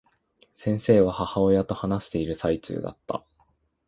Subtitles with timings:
[0.55, 3.23] 先生は、母親と話している最中だった。